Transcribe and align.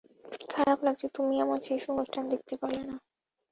খারাপ 0.49 0.79
লাগছে 0.83 1.07
তুমি 1.15 1.35
আমার 1.41 1.59
শেষ 1.67 1.81
অনুষ্ঠান 1.93 2.23
দেখতে 2.33 2.53
পারলে 2.61 2.81
না। 2.83 2.95